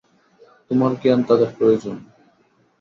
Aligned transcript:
তোমার 0.67 0.91
জ্ঞান 1.01 1.19
তাদের 1.23 1.49
প্রয়োজন। 1.57 1.95